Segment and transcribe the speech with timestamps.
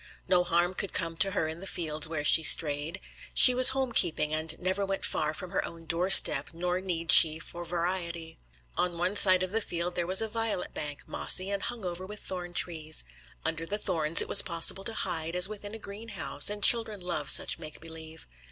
[0.27, 2.99] No harm could come to her in the fields where she strayed.
[3.35, 7.37] She was home keeping, and never went far from her own doorstep; nor need she
[7.37, 8.39] for variety.
[8.75, 12.03] On one side of the field there was a violet bank, mossy, and hung over
[12.07, 13.03] with thorn trees.
[13.45, 17.29] Under the thorns it was possible to hide as within a greenhouse, and children love
[17.29, 18.25] such make believe.